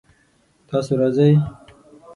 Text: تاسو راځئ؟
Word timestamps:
تاسو 0.69 0.91
راځئ؟ 0.99 1.31